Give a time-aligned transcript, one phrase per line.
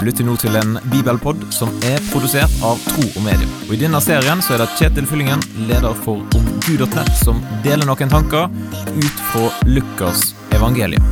[0.00, 3.50] Du lytter nå til en bibelpod som er produsert av Tro og Medier.
[3.66, 8.08] Og I denne serien så er det Kjetil Fyllingen, leder for omgud.nett, som deler noen
[8.08, 8.48] tanker
[8.96, 11.04] ut fra Lukas evangelium.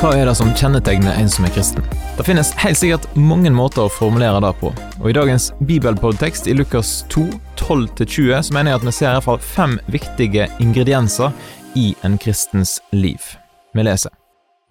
[0.00, 1.84] Hva er det som kjennetegner en som er kristen?
[2.16, 6.54] Det finnes helt sikkert mange måter å formulere det på, og i dagens bibelpodtekst i
[6.56, 7.26] Lukas 2,
[7.60, 11.36] 12-20, så mener jeg at vi ser i hvert fall fem viktige ingredienser
[11.76, 13.20] i en kristens liv.
[13.76, 14.14] Vi leser.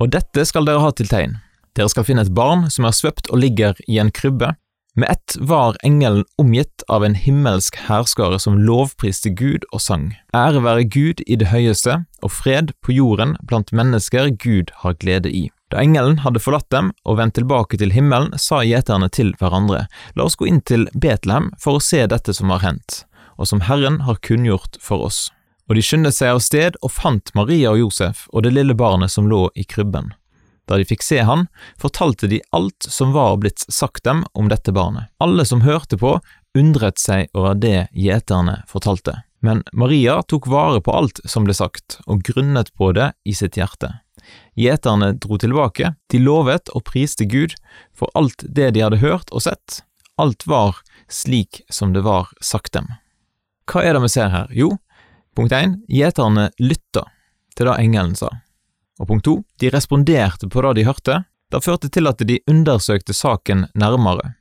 [0.02, 1.38] Og dette skal dere ha til tegn.
[1.78, 4.56] Dere skal finne et barn som er svøpt og ligger i en krybbe.
[4.96, 10.10] Med ett var engelen omgitt av en himmelsk hærskare som lovpriste Gud og sang.
[10.36, 15.30] Ære være Gud i det høyeste, og fred på jorden blant mennesker Gud har glede
[15.30, 15.50] i.
[15.70, 19.86] Da engelen hadde forlatt dem og vendt tilbake til himmelen, sa gjeterne til hverandre,
[20.18, 23.04] la oss gå inn til Betlehem for å se dette som har hendt,
[23.38, 25.28] og som Herren har kunngjort for oss.
[25.70, 29.14] Og de skyndte seg av sted og fant Maria og Josef og det lille barnet
[29.14, 30.16] som lå i krybben.
[30.70, 31.48] Da de fikk se han,
[31.82, 35.10] fortalte de alt som var blitt sagt dem om dette barnet.
[35.18, 36.20] Alle som hørte på,
[36.58, 39.24] undret seg over det gjeterne fortalte.
[39.42, 43.58] Men Maria tok vare på alt som ble sagt, og grunnet på det i sitt
[43.58, 43.96] hjerte.
[44.60, 47.56] Gjeterne dro tilbake, de lovet og priste Gud
[47.96, 49.82] for alt det de hadde hørt og sett.
[50.20, 52.92] Alt var slik som det var sagt dem.
[53.70, 54.52] Hva er det vi ser her?
[54.54, 54.76] Jo,
[55.34, 55.80] punkt 1.
[55.90, 57.08] Gjeterne lytta
[57.56, 58.30] til det engelen sa.
[59.00, 61.22] Og punkt to, de responderte på det de hørte.
[61.50, 64.36] Det førte til at de undersøkte saken nærmere.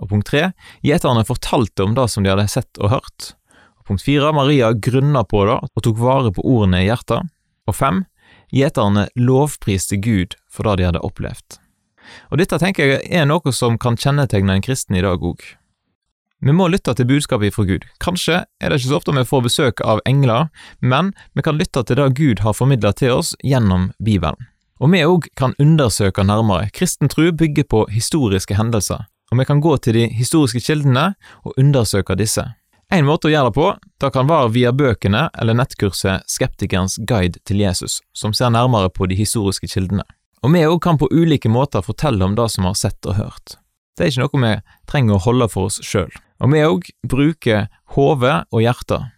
[0.00, 0.50] Og punkt tre,
[0.84, 3.32] gjeterne fortalte om det som de hadde sett og hørt.
[3.80, 7.30] Og punkt fire, Maria grunna på det og tok vare på ordene i hjertet.
[7.68, 8.04] Og fem,
[8.50, 11.60] gjeterne lovpriste Gud for det de hadde opplevd.
[12.32, 15.44] Og dette tenker jeg er noe som kan kjennetegne en kristen i dag òg.
[16.40, 17.82] Vi må lytte til budskapet fra Gud.
[18.00, 20.48] Kanskje er det ikke så ofte vi får besøk av engler,
[20.80, 24.48] men vi kan lytte til det Gud har formidlet til oss gjennom Bibelen.
[24.80, 26.70] Og vi òg kan undersøke nærmere.
[26.72, 31.10] Kristen tro bygger på historiske hendelser, og vi kan gå til de historiske kildene
[31.44, 32.46] og undersøke disse.
[32.90, 33.68] En måte å gjøre det på,
[34.00, 39.06] det kan være via bøkene eller nettkurset Skeptikerens guide til Jesus, som ser nærmere på
[39.12, 40.08] de historiske kildene.
[40.40, 43.60] Og vi òg kan på ulike måter fortelle om det som har sett og hørt.
[44.00, 44.50] Det er ikke noe vi
[44.88, 46.08] trenger å holde for oss sjøl.
[46.40, 49.10] Og vi òg bruker hodet og hjertet.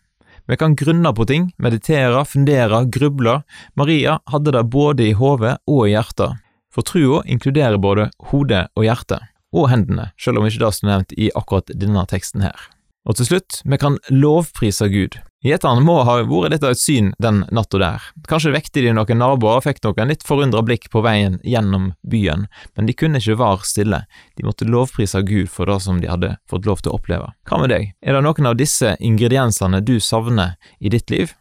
[0.50, 3.37] Vi kan grunne på ting, meditere, fundere, gruble.
[3.78, 6.34] Maria hadde det både i hodet og i hjertet,
[6.75, 9.22] for trua inkluderer både hodet og hjertet,
[9.54, 12.59] og hendene, selv om ikke det står nevnt i akkurat denne teksten her.
[13.06, 15.22] Og til slutt, vi kan lovprise Gud.
[15.43, 18.05] Gjeterne må ha vært litt av et syn den natta der.
[18.31, 22.47] Kanskje vekte de noen naboer og fikk noen litt forundra blikk på veien gjennom byen,
[22.77, 24.05] men de kunne ikke være stille,
[24.39, 27.33] de måtte lovprise Gud for det som de hadde fått lov til å oppleve.
[27.51, 31.35] Hva med deg, er det noen av disse ingrediensene du savner i ditt liv?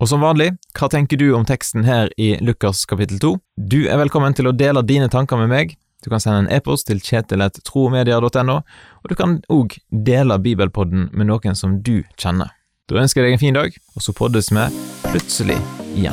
[0.00, 3.36] Og som vanlig, hva tenker du om teksten her i Lukas kapittel 2?
[3.60, 5.76] Du er velkommen til å dele dine tanker med meg.
[6.00, 11.56] Du kan sende en e-post til kjetil.tromedia.no, og du kan òg dele bibelpodden med noen
[11.56, 12.52] som du kjenner.
[12.84, 14.60] Da ønsker jeg deg en fin dag, og så poddes vi
[15.06, 15.54] plutselig
[15.96, 16.12] igjen.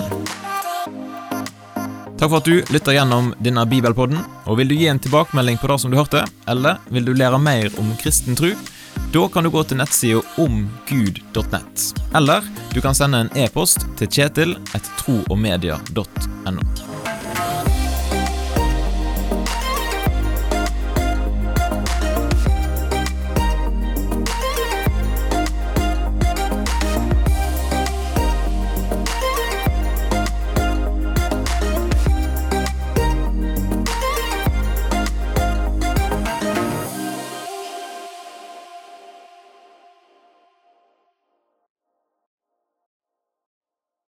[2.15, 4.15] Takk for at du lytter gjennom denne bibelpodden,
[4.47, 7.39] og vil du gi en tilbakemelding på det som du hørte, eller vil du lære
[7.43, 8.51] mer om kristen tro,
[9.11, 11.75] da kan du gå til nettsida omgud.nett,
[12.15, 12.39] eller
[12.71, 16.80] du kan sende en e-post til kjetil.troogmedia.no.